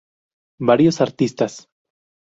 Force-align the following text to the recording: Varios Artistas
Varios 0.57 0.99
Artistas 0.99 1.69